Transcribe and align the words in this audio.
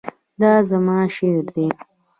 دا 0.39 0.51
زما 0.69 0.97
شعر 1.15 1.43
دی 1.53 1.67